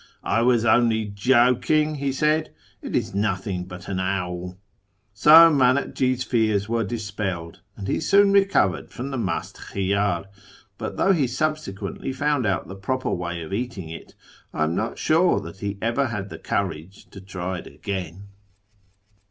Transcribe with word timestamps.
'I 0.23 0.41
was 0.41 0.65
only 0.65 1.05
joking,' 1.05 1.93
he 2.01 2.11
said; 2.11 2.51
'it 2.81 2.95
is 2.95 3.13
nothing 3.13 3.65
but 3.65 3.87
an 3.87 3.99
owl.' 3.99 4.57
So 5.13 5.51
Manakji's 5.51 6.23
fears 6.23 6.67
were 6.67 6.83
dispelled, 6.83 7.59
and 7.77 7.87
he 7.87 7.99
soon 7.99 8.31
recovered 8.31 8.89
from 8.91 9.11
the 9.11 9.17
mdst 9.17 9.57
khiydr; 9.57 10.25
but 10.79 10.97
though 10.97 11.13
he 11.13 11.27
subsequently 11.27 12.11
found 12.11 12.47
out 12.47 12.67
the 12.67 12.73
proper 12.75 13.11
way 13.11 13.43
of 13.43 13.53
eating 13.53 13.89
it, 13.89 14.15
I 14.55 14.63
am 14.63 14.73
not 14.73 14.97
sure 14.97 15.39
that 15.39 15.59
he 15.59 15.77
ever 15.83 16.07
had 16.07 16.29
the 16.29 16.39
courage 16.39 17.07
to 17.11 17.21
try 17.21 17.59
it 17.59 17.67
again." 17.67 18.23